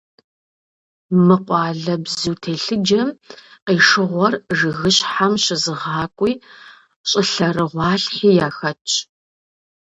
[1.25, 3.07] Мы къуалэбзу телъыджэм
[3.65, 6.33] къишыгъуэр жыгыщхьэм щызыгъакӀуи
[7.09, 8.93] щӀылъэрыгъуалъхьи яхэтщ.